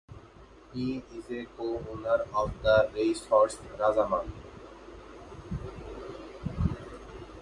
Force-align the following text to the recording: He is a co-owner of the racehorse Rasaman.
He 0.73 1.03
is 1.13 1.29
a 1.29 1.45
co-owner 1.55 2.25
of 2.33 2.55
the 2.63 2.89
racehorse 2.91 3.57
Rasaman. 3.77 4.31